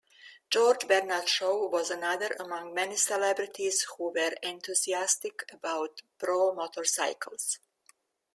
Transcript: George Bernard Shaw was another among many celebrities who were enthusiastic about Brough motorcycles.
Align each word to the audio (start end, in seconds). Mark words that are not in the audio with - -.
George 0.49 0.87
Bernard 0.87 1.27
Shaw 1.29 1.67
was 1.69 1.91
another 1.91 2.35
among 2.39 2.73
many 2.73 2.95
celebrities 2.95 3.85
who 3.99 4.05
were 4.11 4.33
enthusiastic 4.41 5.43
about 5.53 6.01
Brough 6.17 6.53
motorcycles. 6.55 7.59